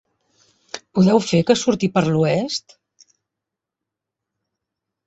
[0.99, 2.77] Podeu fer que surti per l'oest?